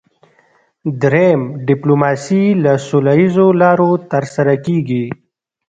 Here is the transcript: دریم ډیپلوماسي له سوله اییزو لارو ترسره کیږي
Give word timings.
دریم 1.01 1.41
ډیپلوماسي 1.67 2.43
له 2.63 2.73
سوله 2.87 3.13
اییزو 3.19 3.47
لارو 3.61 3.91
ترسره 4.11 4.53
کیږي 4.65 5.05